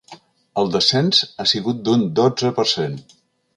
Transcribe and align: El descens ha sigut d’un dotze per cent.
El 0.61 0.71
descens 0.75 1.19
ha 1.37 1.47
sigut 1.53 1.85
d’un 1.89 2.09
dotze 2.21 2.53
per 2.59 2.69
cent. 2.75 3.01